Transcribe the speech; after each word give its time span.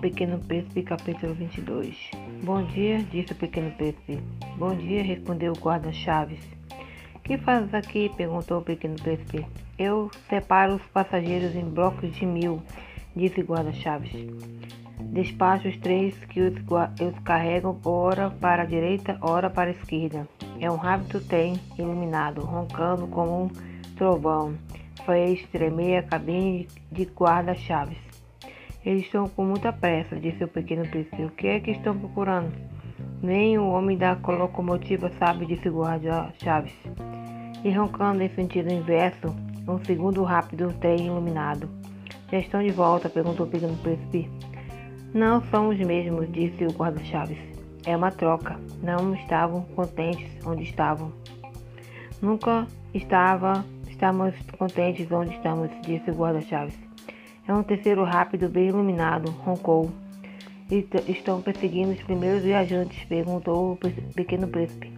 Pequeno 0.00 0.38
Príncipe, 0.38 0.82
capítulo 0.82 1.34
22. 1.34 2.10
Bom 2.42 2.62
dia, 2.64 3.02
disse 3.02 3.32
o 3.32 3.36
Pequeno 3.36 3.70
Príncipe. 3.72 4.22
Bom 4.56 4.74
dia, 4.76 5.02
respondeu 5.02 5.52
o 5.52 5.58
guarda-chaves. 5.58 6.40
Que 7.24 7.38
fazes 7.38 7.72
aqui? 7.72 8.10
perguntou 8.14 8.58
o 8.58 8.62
Pequeno 8.62 8.96
Príncipe. 8.96 9.46
Eu 9.78 10.10
separo 10.28 10.74
os 10.74 10.82
passageiros 10.88 11.54
em 11.56 11.64
blocos 11.64 12.14
de 12.14 12.26
mil, 12.26 12.62
disse 13.16 13.40
o 13.40 13.44
guarda-chaves. 13.44 14.12
Despacho 15.00 15.68
os 15.68 15.76
três 15.78 16.14
que 16.26 16.40
os, 16.42 16.54
os 16.54 17.18
carregam 17.20 17.80
ora 17.84 18.30
para 18.30 18.62
a 18.62 18.66
direita, 18.66 19.18
ora 19.22 19.48
para 19.48 19.70
a 19.70 19.72
esquerda. 19.72 20.28
É 20.60 20.70
um 20.70 20.76
rápido 20.76 21.20
trem 21.26 21.54
iluminado, 21.78 22.42
roncando 22.42 23.06
como 23.06 23.44
um 23.44 23.48
trovão. 23.96 24.54
Fez 25.06 25.42
tremer 25.48 25.98
a 25.98 26.02
cabine 26.02 26.68
de 26.92 27.04
guarda-chaves. 27.04 27.98
Eles 28.86 29.04
estão 29.04 29.28
com 29.28 29.44
muita 29.44 29.72
pressa, 29.72 30.14
disse 30.14 30.44
o 30.44 30.48
pequeno 30.48 30.86
príncipe. 30.86 31.24
O 31.24 31.30
que 31.30 31.48
é 31.48 31.58
que 31.58 31.72
estão 31.72 31.98
procurando? 31.98 32.52
Nem 33.20 33.58
o 33.58 33.68
homem 33.68 33.98
da 33.98 34.12
locomotiva 34.12 35.10
sabe, 35.18 35.44
disse 35.44 35.68
o 35.68 35.80
guarda-chaves. 35.80 36.72
E 37.64 37.70
roncando 37.72 38.22
em 38.22 38.28
sentido 38.28 38.72
inverso, 38.72 39.34
um 39.66 39.84
segundo 39.84 40.22
rápido 40.22 40.72
trem 40.80 41.06
iluminado. 41.06 41.68
Já 42.30 42.38
estão 42.38 42.62
de 42.62 42.70
volta? 42.70 43.08
perguntou 43.08 43.46
o 43.46 43.50
pequeno 43.50 43.76
príncipe. 43.78 44.30
Não 45.12 45.42
são 45.50 45.70
os 45.70 45.78
mesmos, 45.78 46.30
disse 46.30 46.64
o 46.64 46.70
guarda-chaves. 46.70 47.38
É 47.84 47.96
uma 47.96 48.12
troca. 48.12 48.56
Não 48.84 49.16
estavam 49.16 49.62
contentes 49.74 50.30
onde 50.46 50.62
estavam. 50.62 51.10
Nunca 52.22 52.68
estava, 52.94 53.64
estamos 53.88 54.32
contentes 54.56 55.10
onde 55.10 55.34
estamos, 55.34 55.70
disse 55.82 56.08
o 56.08 56.14
guarda-chaves. 56.14 56.86
É 57.48 57.54
um 57.54 57.62
terceiro 57.62 58.02
rápido 58.02 58.48
bem 58.48 58.68
iluminado, 58.68 59.30
roncou. 59.30 59.90
Estão 61.08 61.40
perseguindo 61.40 61.92
os 61.92 62.02
primeiros 62.02 62.42
viajantes? 62.42 63.04
perguntou 63.04 63.72
o 63.72 63.76
pequeno 64.14 64.48
príncipe. 64.48 64.92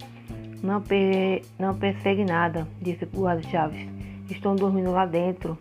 Não, 0.62 0.81
per 0.81 1.42
não 1.58 1.77
persegue 1.77 2.25
nada, 2.25 2.67
disse 2.81 3.05
o 3.05 3.20
guarda-chaves. 3.20 3.86
Estão 4.31 4.56
dormindo 4.56 4.91
lá 4.91 5.05
dentro, 5.05 5.58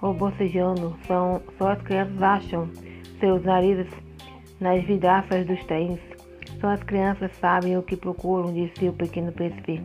ou 0.00 0.14
bocejando. 0.14 0.96
São, 1.08 1.42
só 1.58 1.72
as 1.72 1.82
crianças 1.82 2.22
acham 2.22 2.70
seus 3.18 3.42
narizes 3.42 3.88
nas 4.60 4.84
vidraças 4.84 5.44
dos 5.44 5.62
trens. 5.64 5.98
Só 6.60 6.68
as 6.68 6.82
crianças 6.84 7.32
sabem 7.40 7.76
o 7.76 7.82
que 7.82 7.96
procuram, 7.96 8.52
disse 8.52 8.88
o 8.88 8.92
pequeno 8.92 9.32
príncipe. 9.32 9.82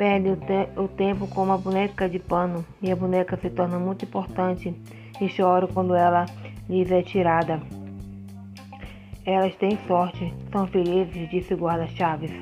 Perde 0.00 0.30
o, 0.30 0.36
te 0.36 0.80
o 0.80 0.88
tempo 0.88 1.28
com 1.28 1.42
uma 1.42 1.58
boneca 1.58 2.08
de 2.08 2.18
pano, 2.18 2.64
e 2.80 2.90
a 2.90 2.96
boneca 2.96 3.36
se 3.36 3.50
torna 3.50 3.78
muito 3.78 4.06
importante 4.06 4.74
e 5.20 5.28
choro 5.28 5.68
quando 5.68 5.94
ela 5.94 6.24
lhes 6.66 6.90
é 6.90 7.02
tirada. 7.02 7.60
Elas 9.26 9.54
têm 9.56 9.78
sorte, 9.86 10.32
são 10.50 10.66
felizes, 10.66 11.28
disse 11.28 11.52
o 11.52 11.58
guarda-chaves. 11.58 12.32